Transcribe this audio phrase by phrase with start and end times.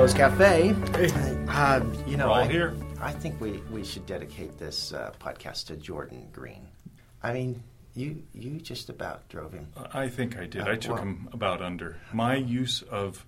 [0.00, 0.74] Rose Cafe.
[1.46, 2.74] Uh, you know, We're all I, here.
[3.02, 6.66] I think we, we should dedicate this uh, podcast to Jordan Green.
[7.22, 7.62] I mean,
[7.94, 9.66] you you just about drove him.
[9.92, 10.62] I think I did.
[10.62, 11.98] Uh, I took well- him about under.
[12.14, 13.26] My use of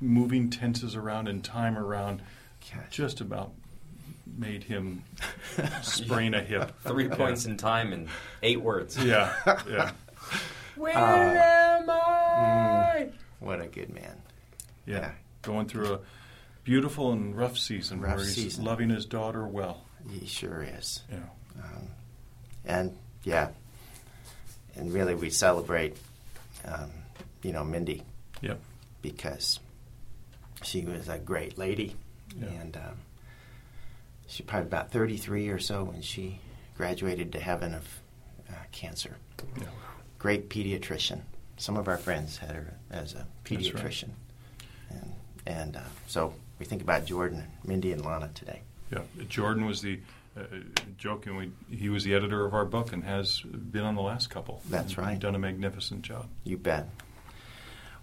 [0.00, 2.22] moving tenses around and time around
[2.72, 2.82] Gosh.
[2.92, 3.50] just about
[4.38, 5.02] made him
[5.82, 6.70] sprain a hip.
[6.84, 7.16] Three Yeah.
[7.16, 8.06] points in time and
[8.44, 8.96] eight words.
[8.96, 9.34] Yeah,
[9.68, 9.90] yeah,
[10.76, 13.08] Where Uh, am I?
[13.40, 14.22] What a good man.
[14.86, 14.98] yeah.
[14.98, 15.10] Yeah.
[15.42, 15.98] Going through a
[16.64, 18.64] beautiful and rough season Rough where he's season.
[18.64, 19.82] loving his daughter well.
[20.10, 21.02] He sure is.
[21.10, 21.18] Yeah.
[21.62, 21.88] Um,
[22.64, 23.48] and yeah,
[24.76, 25.96] and really we celebrate,
[26.64, 26.90] um,
[27.42, 28.02] you know, Mindy
[28.40, 28.60] Yep.
[29.02, 29.60] because
[30.62, 31.94] she was a great lady,
[32.36, 32.46] Yeah.
[32.48, 32.96] and um,
[34.26, 36.40] she probably about 33 or so when she
[36.76, 37.86] graduated to heaven of
[38.48, 39.16] uh, cancer.
[39.60, 39.66] Yeah.
[40.18, 41.20] Great pediatrician.
[41.58, 43.26] Some of our friends had her as a right.
[43.44, 44.10] pediatrician,
[44.90, 45.12] and
[45.46, 48.60] and uh, so we think about Jordan, Mindy, and Lana today.
[48.90, 50.00] Yeah, Jordan was the
[50.36, 50.42] uh,
[50.98, 51.36] joking.
[51.36, 54.62] We, he was the editor of our book and has been on the last couple.
[54.68, 55.18] That's right.
[55.18, 56.26] Done a magnificent job.
[56.44, 56.88] You bet.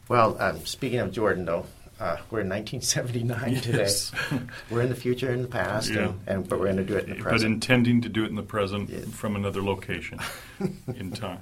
[0.07, 1.65] Well, um, speaking of Jordan, though,
[1.99, 3.77] uh, we're in 1979 today.
[3.79, 4.11] Yes.
[4.71, 6.05] We're in the future and the past, Yeah.
[6.09, 7.41] and, and but we're going to do it in the present.
[7.41, 9.01] but intending to do it in the present Yeah.
[9.11, 10.19] from another location
[10.95, 11.41] in time.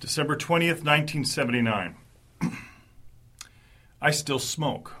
[0.00, 1.96] December 20th, 1979.
[4.02, 4.94] I still smoke.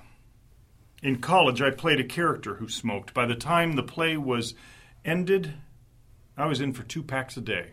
[1.02, 3.14] In college, I played a character who smoked.
[3.14, 4.54] By the time the play was
[5.04, 5.54] ended,
[6.36, 7.70] I was in for two packs a day.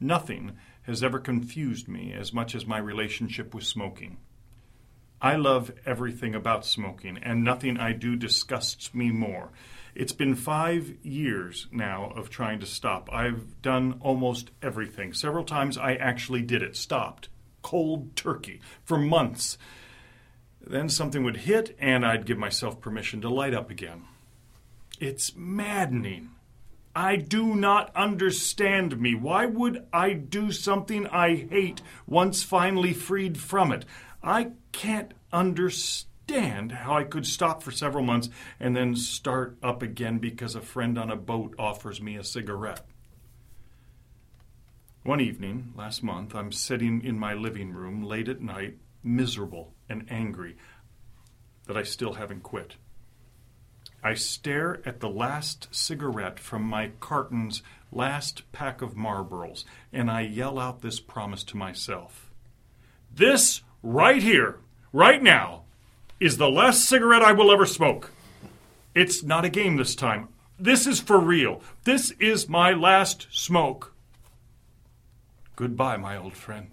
[0.00, 4.16] Nothing has ever confused me as much as my relationship with smoking.
[5.20, 9.50] I love everything about smoking, and nothing I do disgusts me more.
[9.94, 13.12] It's been five years now of trying to stop.
[13.12, 15.12] I've done almost everything.
[15.12, 17.28] Several times I actually did it, stopped,
[17.62, 19.58] cold turkey, for months.
[20.66, 24.04] Then something would hit, and I'd give myself permission to light up again.
[25.00, 26.30] It's maddening.
[26.94, 29.14] I do not understand me.
[29.14, 33.84] Why would I do something I hate once finally freed from it?
[34.22, 40.18] I can't understand how I could stop for several months and then start up again
[40.18, 42.84] because a friend on a boat offers me a cigarette.
[45.04, 50.06] One evening, last month, I'm sitting in my living room late at night, miserable and
[50.10, 50.56] angry
[51.66, 52.76] that I still haven't quit.
[54.02, 60.20] I stare at the last cigarette from my carton's last pack of Marlboros, and I
[60.20, 62.30] yell out this promise to myself.
[63.12, 64.60] This right here,
[64.92, 65.64] right now,
[66.20, 68.12] is the last cigarette I will ever smoke.
[68.94, 70.28] It's not a game this time.
[70.58, 71.60] This is for real.
[71.84, 73.94] This is my last smoke.
[75.56, 76.70] Goodbye, my old friend.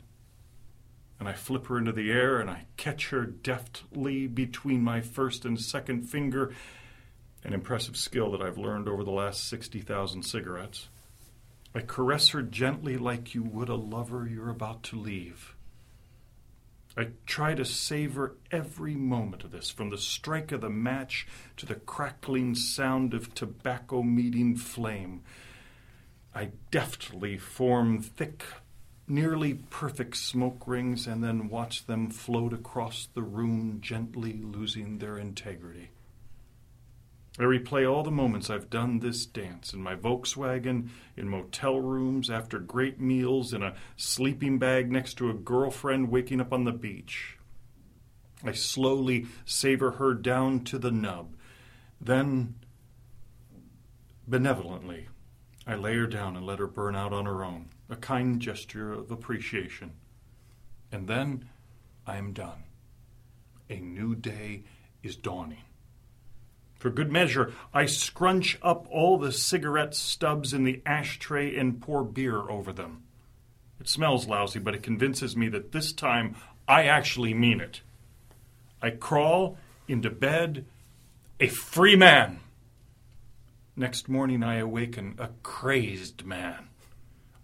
[1.25, 5.43] And I flip her into the air and I catch her deftly between my first
[5.43, 6.53] and second finger
[7.43, 10.87] an impressive skill that I've learned over the last 60,000 cigarettes.
[11.73, 15.55] I caress her gently like you would a lover you're about to leave.
[16.95, 21.25] I try to savor every moment of this, from the strike of the match
[21.57, 25.23] to the crackling sound of tobacco meeting flame.
[26.35, 28.43] I deftly form thick,
[29.07, 35.17] nearly perfect smoke rings and then watch them float across the room, gently losing their
[35.17, 35.89] integrity.
[37.37, 42.29] I replay all the moments I've done this dance in my Volkswagen, in motel rooms,
[42.29, 46.71] after great meals, in a sleeping bag next to a girlfriend waking up on the
[46.71, 47.37] beach.
[48.41, 51.35] I slowly savor her down to the nub.
[51.99, 52.55] Then,
[54.27, 55.09] benevolently,
[55.67, 58.91] I lay her down and let her burn out on her own, a kind gesture
[58.93, 59.93] of appreciation.
[60.91, 61.49] And then
[62.07, 62.63] I am done.
[63.69, 64.63] A new day
[65.03, 65.63] is dawning.
[66.75, 72.03] For good measure, I scrunch up all the cigarette stubs in the ashtray and pour
[72.03, 73.03] beer over them.
[73.79, 76.35] It smells lousy, but it convinces me that this time
[76.67, 77.81] I actually mean it.
[78.81, 79.57] I crawl
[79.87, 80.65] into bed
[81.39, 82.39] a free man.
[83.75, 86.69] Next morning, I awaken a crazed man.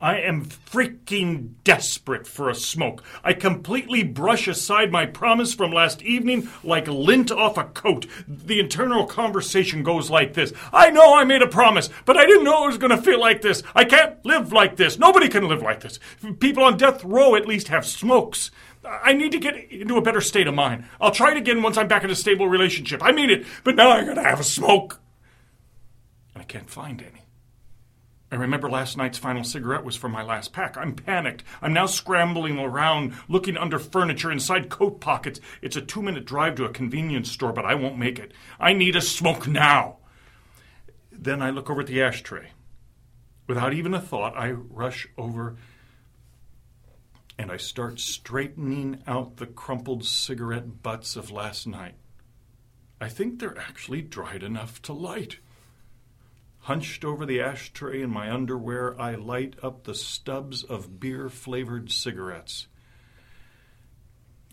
[0.01, 3.03] I am freaking desperate for a smoke.
[3.23, 8.07] I completely brush aside my promise from last evening like lint off a coat.
[8.27, 12.43] The internal conversation goes like this I know I made a promise, but I didn't
[12.43, 13.61] know it was going to feel like this.
[13.75, 14.97] I can't live like this.
[14.97, 15.99] Nobody can live like this.
[16.39, 18.49] People on death row at least have smokes.
[18.83, 20.85] I need to get into a better state of mind.
[20.99, 23.03] I'll try it again once I'm back in a stable relationship.
[23.03, 24.99] I mean it, but now I gotta have a smoke.
[26.35, 27.20] I can't find any.
[28.31, 30.77] I remember last night's final cigarette was from my last pack.
[30.77, 31.43] I'm panicked.
[31.61, 35.41] I'm now scrambling around, looking under furniture, inside coat pockets.
[35.61, 38.31] It's a two minute drive to a convenience store, but I won't make it.
[38.57, 39.97] I need a smoke now.
[41.11, 42.51] Then I look over at the ashtray.
[43.47, 45.57] Without even a thought, I rush over
[47.37, 51.95] and I start straightening out the crumpled cigarette butts of last night.
[53.01, 55.39] I think they're actually dried enough to light.
[56.65, 61.91] Hunched over the ashtray in my underwear, I light up the stubs of beer flavored
[61.91, 62.67] cigarettes.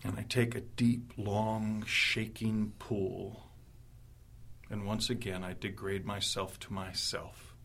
[0.03, 3.49] And I take a deep, long, shaking pull.
[4.71, 7.55] And once again, I degrade myself to myself.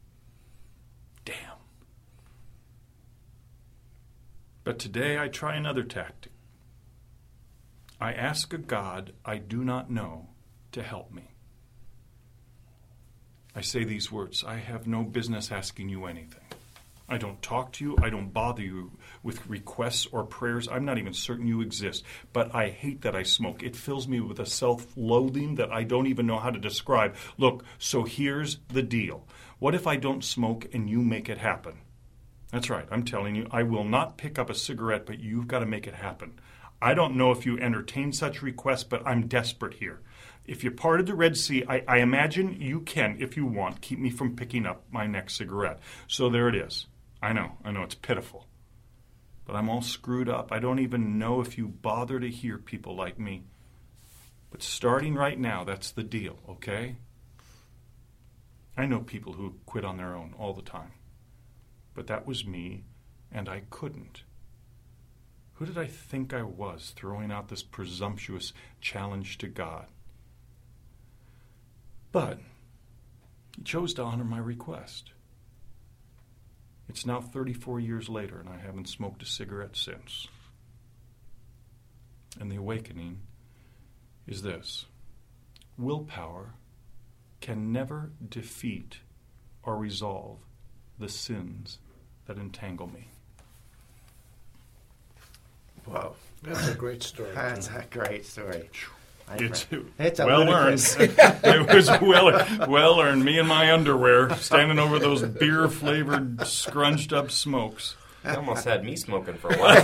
[1.24, 1.58] Damn.
[4.62, 6.32] But today I try another tactic.
[7.98, 10.28] I ask a God I do not know
[10.72, 11.33] to help me.
[13.56, 16.42] I say these words I have no business asking you anything.
[17.08, 17.96] I don't talk to you.
[18.02, 18.90] I don't bother you
[19.22, 20.68] with requests or prayers.
[20.68, 22.02] I'm not even certain you exist.
[22.32, 23.62] But I hate that I smoke.
[23.62, 27.14] It fills me with a self loathing that I don't even know how to describe.
[27.36, 29.28] Look, so here's the deal.
[29.58, 31.78] What if I don't smoke and you make it happen?
[32.50, 32.88] That's right.
[32.90, 35.86] I'm telling you, I will not pick up a cigarette, but you've got to make
[35.86, 36.38] it happen.
[36.80, 40.00] I don't know if you entertain such requests, but I'm desperate here.
[40.46, 43.80] If you're part of the Red Sea, I, I, imagine you can, if you want,
[43.80, 45.80] keep me from picking up my next cigarette.
[46.06, 46.86] So there it is.
[47.22, 48.46] I know, I know, it's pitiful.
[49.46, 50.52] But I'm all screwed up.
[50.52, 53.44] I don't even know if you bother to hear people like me.
[54.50, 56.96] But starting right now, that's the deal, okay?
[58.76, 60.92] I know people who quit on their own all the time.
[61.94, 62.84] But that was me,
[63.32, 64.24] and I couldn't.
[65.54, 69.86] Who did I think I was throwing out this presumptuous challenge to God?
[72.14, 72.38] But
[73.56, 75.10] he chose to honor my request.
[76.88, 80.28] It's now 34 years later, and I haven't smoked a cigarette since.
[82.38, 83.18] And the awakening
[84.28, 84.86] is this
[85.76, 86.54] willpower
[87.40, 88.98] can never defeat
[89.64, 90.38] or resolve
[91.00, 91.80] the sins
[92.26, 93.08] that entangle me.
[95.84, 96.14] Wow.
[96.44, 97.32] That's a great story.
[97.34, 98.70] That's a great story.
[99.28, 100.80] I It's, re- it's a well earned.
[100.98, 103.24] it was well well earned.
[103.24, 107.96] Me in my underwear, standing over those beer flavored, scrunched up smokes.
[108.24, 109.76] You almost had me smoking for a while.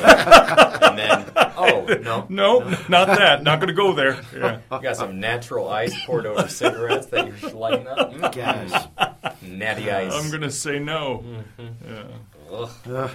[0.82, 2.26] and then, oh, no.
[2.30, 3.42] No, not that.
[3.42, 4.18] Not going to go there.
[4.34, 4.60] Yeah.
[4.72, 8.14] You got some natural ice poured over cigarettes that you're lighting up.
[8.14, 9.32] Mm, Gosh.
[9.42, 10.14] Natty ice.
[10.14, 11.22] I'm going to say no.
[11.58, 11.92] Mm-hmm.
[11.92, 12.02] Yeah.
[12.50, 12.70] Ugh.
[12.88, 13.10] Ugh.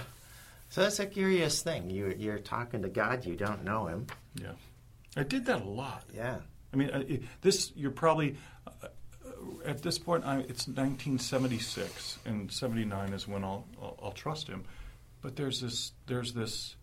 [0.68, 1.90] So that's a curious thing.
[1.90, 4.06] You, you're talking to God, you don't know Him.
[4.40, 4.52] Yeah.
[5.16, 6.04] I did that a lot.
[6.14, 6.38] Yeah.
[6.72, 8.36] I mean, this you're probably
[8.66, 8.88] uh,
[9.64, 10.24] at this point.
[10.24, 14.64] I, it's 1976, and 79 is when I'll, I'll I'll trust him.
[15.22, 16.76] But there's this there's this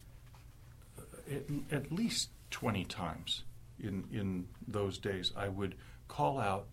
[0.97, 1.35] uh,
[1.71, 3.43] at, at least 20 times
[3.79, 5.75] in in those days I would
[6.07, 6.67] call out,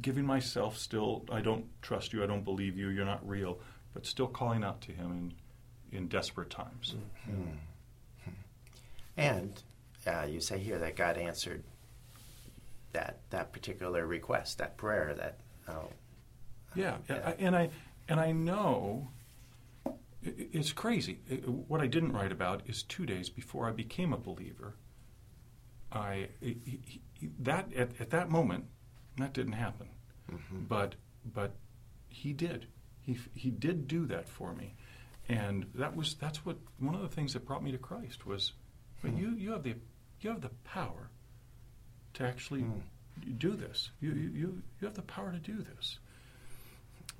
[0.00, 3.58] giving myself still I don't trust you, I don't believe you, you're not real,
[3.92, 6.94] but still calling out to him in in desperate times.
[9.16, 9.60] And
[10.06, 11.62] uh, you say here that God answered
[12.92, 15.38] that that particular request, that prayer, that
[15.68, 15.90] oh,
[16.74, 17.22] Yeah, Yeah.
[17.24, 17.70] I- and I
[18.08, 19.10] and I know
[20.22, 21.14] it's crazy.
[21.46, 24.74] What I didn't write about is two days before I became a believer.
[25.92, 26.28] I
[27.40, 28.66] that at, at that moment
[29.16, 29.88] that didn't happen,
[30.52, 31.54] but but
[32.08, 32.66] he did.
[33.00, 34.74] He he did do that for me,
[35.28, 38.52] and that was that's what one of the things that brought me to Christ was.
[39.02, 39.74] But you you have the
[40.20, 41.08] you have the power
[42.14, 42.64] to actually
[43.38, 43.90] do this.
[44.00, 45.98] You, you you you have the power to do this.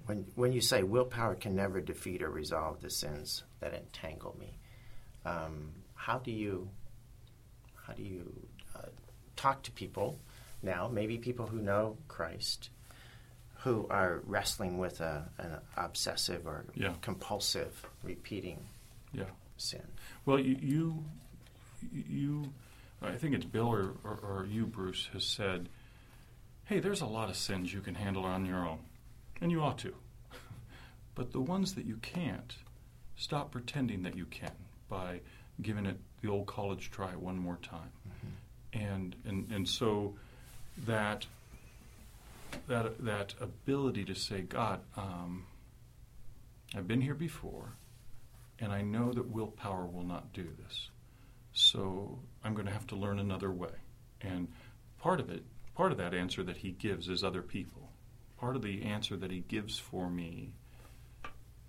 [0.07, 4.59] when when you say willpower can never defeat or resolve the sins that entangle me,
[5.25, 6.69] um, how do you
[7.87, 8.31] how do you
[8.77, 8.89] uh,
[9.37, 10.19] talk to people
[10.63, 10.89] now?
[10.89, 12.71] Maybe people who know Christ,
[13.65, 16.95] who are wrestling with a, an obsessive or Yeah.
[17.03, 18.59] compulsive repeating
[19.13, 19.25] Yeah.
[19.57, 19.83] sin.
[20.27, 21.05] Well, you, you,
[21.93, 22.53] you
[23.03, 25.69] I think it's Bill or, or, or you, Bruce, has said,
[26.65, 28.81] hey, there's a lot of sins you can handle on your own,
[29.41, 29.95] and you ought to.
[31.17, 32.57] But the ones that you can't,
[33.17, 34.53] stop pretending that you can
[34.89, 35.21] by
[35.61, 37.91] giving it the old college try one more time.
[38.73, 40.15] And, and, and so
[40.87, 41.27] that,
[42.69, 45.45] that, that ability to say, God, um,
[46.75, 47.73] I've been here before,
[48.59, 50.89] and I know that willpower will not do this.
[51.52, 53.73] So I'm going to have to learn another way.
[54.21, 54.49] And
[54.99, 55.42] part of it,
[55.75, 57.90] part of that answer that he gives is other people.
[58.38, 60.52] Part of the answer that he gives for me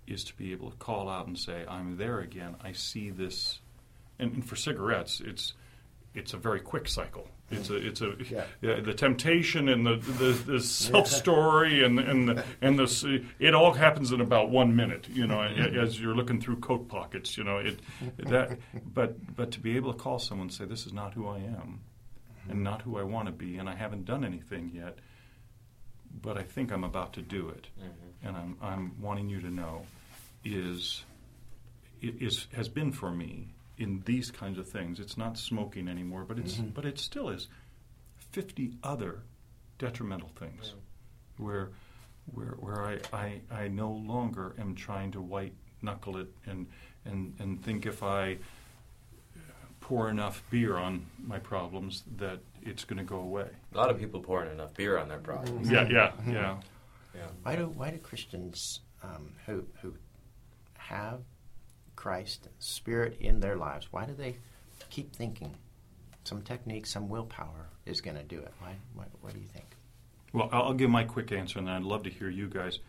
[0.06, 2.56] is to be able to call out and say, "I'm there again.
[2.60, 3.60] I see this."
[4.18, 5.54] And, and for cigarettes, it's
[6.14, 7.28] it's a very quick cycle.
[7.52, 8.44] It's a it's a Yeah.
[8.60, 13.54] yeah, the temptation and the the, the self story and and the, and the it
[13.54, 15.08] all happens in about one minute.
[15.08, 15.78] You know, mm-hmm.
[15.78, 17.36] as you're looking through coat pockets.
[17.36, 17.80] You know it
[18.18, 18.58] that
[18.92, 21.38] but but to be able to call someone and say, "This is not who I
[21.38, 21.80] am."
[22.44, 22.62] And mm-hmm.
[22.64, 24.98] not who I want to be, and I haven't done anything yet,
[26.20, 28.26] but I think I'm about to do it mm-hmm.
[28.26, 29.86] and I'm, I'm wanting you to know
[30.44, 31.04] is
[32.02, 35.00] is has been for me in these kinds of things.
[35.00, 37.48] It's not smoking anymore, but it's but it still is
[38.30, 39.22] fifty other
[39.78, 40.74] detrimental things
[41.36, 41.70] where
[42.32, 46.66] where where I, I I no longer am trying to white knuckle it and
[47.04, 48.38] and and think if I
[49.80, 53.48] pour enough beer on my problems that it's going to go away.
[53.74, 55.68] A lot of people pouring enough beer on their problems.
[55.68, 56.56] Yeah, yeah, yeah.
[57.14, 57.26] Yeah.
[57.42, 59.94] Why do why do Christians um, who who
[60.78, 61.20] have
[62.02, 63.86] Christ Spirit in their lives?
[63.92, 64.34] Why do they
[64.90, 65.54] keep thinking
[66.24, 68.52] some technique, some willpower is going to do it?
[68.58, 68.74] Why?
[68.94, 69.76] What, what do you think?
[70.32, 72.80] Well, I'll I'll give my quick answer, and then I'd love to hear you guys.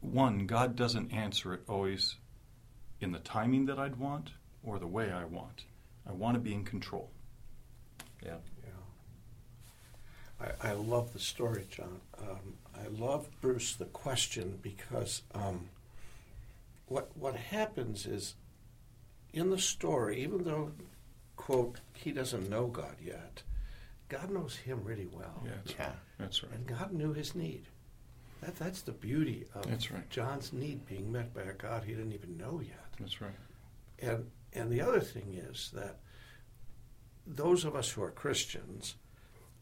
[0.00, 2.16] One, God doesn't answer it always
[3.00, 4.30] in the timing that I'd want
[4.64, 5.66] or the way I want.
[6.04, 7.10] I want to be in control.
[8.20, 8.38] Yeah.
[10.40, 10.46] Yeah.
[10.64, 12.00] I, I love the story, John.
[12.20, 15.68] Um, I love Bruce the question because um,
[16.86, 18.34] what what happens is
[19.32, 20.72] in the story, even though
[21.36, 23.42] quote he doesn't know God yet,
[24.08, 25.92] God knows him really well, Yeah, that's, Yeah.
[26.18, 26.52] that's right.
[26.52, 27.68] and God knew his need.
[28.40, 30.08] That that's the beauty of That's right.
[30.10, 32.92] John's need being met by a God he didn't even know yet.
[32.98, 33.32] That's right.
[33.98, 36.00] And and the other thing is that
[37.26, 38.96] those of us who are Christians,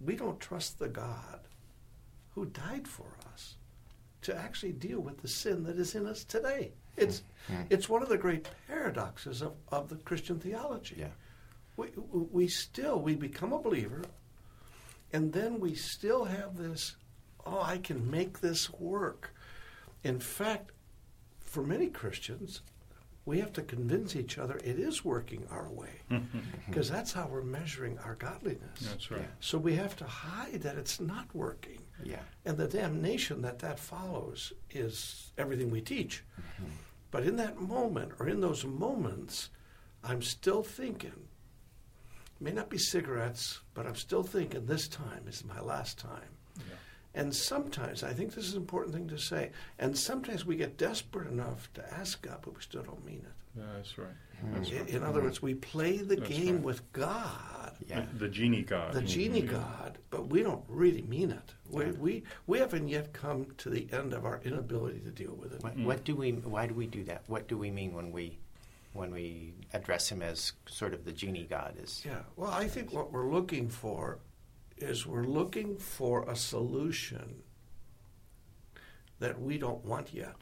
[0.00, 1.40] we don't trust the God
[2.34, 3.56] who died for us
[4.22, 6.72] to actually deal with the sin that is in us today.
[6.96, 7.54] It's hmm.
[7.54, 7.62] Hmm.
[7.70, 10.96] it's one of the great paradoxes of, of the Christian theology.
[10.98, 11.08] Yeah.
[11.76, 14.02] We, we still we become a believer
[15.12, 16.96] and then we still have this
[17.46, 19.34] oh I can make this work.
[20.04, 20.72] In fact,
[21.40, 22.62] for many Christians,
[23.24, 26.18] we have to convince each other it is working our way hmm.
[26.66, 28.80] because that's how we're measuring our godliness.
[28.80, 29.20] That's right.
[29.20, 29.26] Yeah.
[29.40, 31.80] So we have to hide that it's not working.
[32.04, 32.20] Yeah.
[32.44, 36.22] And the damnation that that follows is everything we teach.
[36.40, 36.70] Mm-hmm.
[37.10, 39.50] But in that moment, or in those moments,
[40.02, 41.28] I'm still thinking,
[42.40, 46.38] may not be cigarettes, but I'm still thinking this time is my last time.
[47.14, 50.78] And sometimes, I think this is an important thing to say, and sometimes we get
[50.78, 53.32] desperate enough to ask God, but we still don't mean it.
[53.56, 54.08] Yeah, that's right.
[54.54, 54.88] That's In, right.
[54.88, 56.64] in other words, we play the That's game right.
[56.64, 58.06] with God, Yeah.
[58.14, 58.92] The, the genie god.
[58.94, 59.52] the genie Yeah.
[59.52, 61.54] God, but we don't really mean it.
[61.68, 61.90] We, Yeah.
[61.92, 65.62] we, we haven't yet come to the end of our inability to deal with it.
[65.62, 66.32] What, what do we?
[66.32, 67.22] Why do we do that?
[67.26, 68.38] What do we mean when we
[68.94, 71.76] when we address him as sort of the genie god?
[71.80, 74.18] Is Yeah, well, I think what we're looking for
[74.78, 77.42] is we're looking for a solution
[79.20, 80.36] that we don't want yet.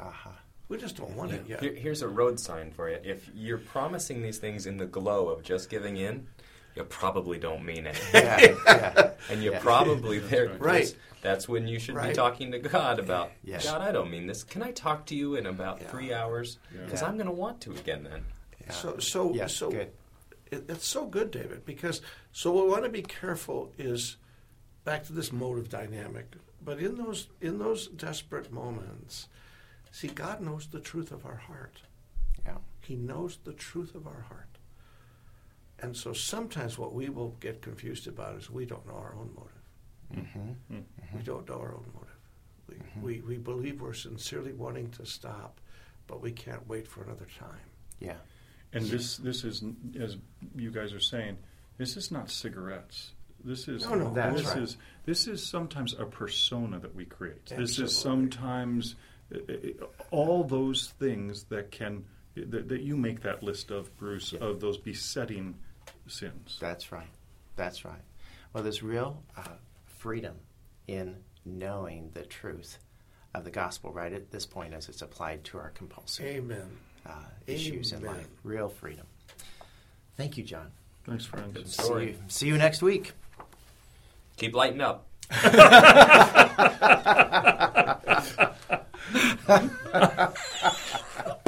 [0.00, 0.38] aha.
[0.72, 1.60] We just don't want it yet.
[1.60, 2.96] Here, here's a road sign for you.
[3.04, 6.26] If you're promising these things in the glow of just giving in,
[6.74, 8.00] you probably don't mean it.
[8.14, 8.54] Yeah.
[8.66, 9.10] yeah.
[9.28, 9.58] and you're Yeah.
[9.58, 10.48] probably there.
[10.48, 10.60] right.
[10.62, 10.80] Right.
[10.84, 13.66] That's, that's when you should be talking to God about, Yes.
[13.66, 14.44] God, I don't mean this.
[14.44, 15.88] Can I talk to you in about Yeah.
[15.88, 16.58] three hours?
[16.72, 17.08] Because Yeah.
[17.08, 18.24] I'm going to want to again then.
[18.64, 18.72] Yeah.
[18.72, 19.90] So, so, Yes, so good.
[20.50, 22.00] It, it's so good, David, because
[22.32, 24.16] so what we want to be careful is
[24.84, 26.32] back to this motive dynamic.
[26.64, 29.28] But in those in those desperate moments,
[29.92, 31.80] see, God knows the truth of our heart.
[32.44, 32.56] Yeah.
[32.80, 34.58] He knows the truth of our heart.
[35.78, 39.30] And so sometimes what we will get confused about is we don't know our own
[39.34, 39.52] motive.
[40.14, 40.40] Mm-hmm.
[40.40, 40.54] Hmm.
[40.68, 41.18] We mm-hmm.
[41.20, 42.18] don't know our own motive.
[42.68, 43.02] We, mm-hmm.
[43.02, 45.60] we, we believe we're sincerely wanting to stop,
[46.06, 47.70] but we can't wait for another time.
[48.00, 48.16] Yeah.
[48.72, 49.62] And this, this is,
[50.00, 50.16] as
[50.56, 51.36] you guys are saying,
[51.78, 53.12] this is not cigarettes.
[53.44, 54.62] This is No, no, that's this right.
[54.62, 57.46] is this is sometimes a persona that we create.
[57.46, 58.94] This is sometimes
[60.10, 64.78] all those things that can that, that you make that list of Bruce of those
[64.78, 65.56] besetting
[66.06, 66.58] sins.
[66.60, 67.08] That's right.
[67.56, 68.00] That's right.
[68.52, 70.34] Well, there's real uh, freedom
[70.86, 72.78] in knowing the truth
[73.34, 76.70] of the gospel right at this point as it's applied to our compulsive Amen.
[77.06, 77.12] uh,
[77.46, 78.28] issues in life.
[78.44, 79.06] Real freedom.
[80.16, 80.70] Thank you, John.
[81.04, 81.54] Thanks, friends.
[81.54, 83.12] Good See you, see you next week.
[84.36, 85.06] Keep lighting up.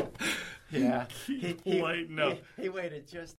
[0.71, 1.07] Yeah.
[1.27, 2.39] Keep lighting up.
[2.61, 3.33] he waited just